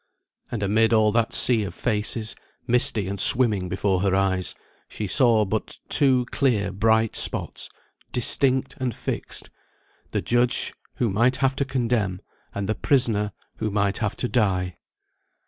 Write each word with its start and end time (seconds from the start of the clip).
And 0.49 0.63
amid 0.63 0.93
all 0.93 1.11
that 1.11 1.31
sea 1.31 1.63
of 1.63 1.75
faces, 1.75 2.35
misty 2.65 3.07
and 3.07 3.19
swimming 3.19 3.69
before 3.69 4.01
her 4.01 4.15
eyes, 4.15 4.55
she 4.89 5.05
saw 5.05 5.45
but 5.45 5.77
two 5.89 6.25
clear 6.31 6.71
bright 6.71 7.15
spots, 7.15 7.69
distinct 8.11 8.73
and 8.79 8.95
fixed: 8.95 9.51
the 10.09 10.23
judge, 10.23 10.73
who 10.95 11.11
might 11.11 11.35
have 11.35 11.55
to 11.57 11.65
condemn; 11.65 12.19
and 12.55 12.67
the 12.67 12.73
prisoner, 12.73 13.31
who 13.57 13.69
might 13.69 13.99
have 13.99 14.15
to 14.17 14.27
die. 14.27 14.79